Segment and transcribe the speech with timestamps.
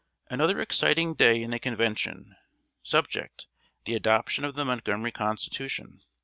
[0.31, 0.39] ]March 21.
[0.49, 2.35] Another exciting day in the Convention.
[2.81, 3.45] Subject:
[3.85, 6.01] "The adoption of the Montgomery Constitution."